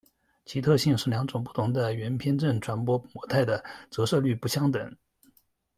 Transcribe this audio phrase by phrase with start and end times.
[0.45, 4.95] 其特性是两种不同的圆偏振传播模态的折射率不相等。